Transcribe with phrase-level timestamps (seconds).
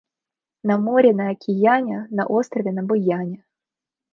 [0.69, 3.37] На море, на окияне, на острове на Буяне.